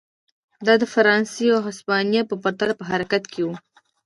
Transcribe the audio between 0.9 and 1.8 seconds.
فرانسې او